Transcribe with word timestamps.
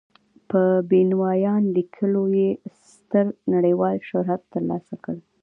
په 0.49 0.61
بینوایان 0.89 1.63
لیکلو 1.77 2.23
یې 2.39 2.49
ستر 2.91 3.25
نړیوال 3.53 3.95
شهرت 4.09 4.41
تر 4.53 4.61
لاسه 4.69 4.95
کړی. 5.03 5.21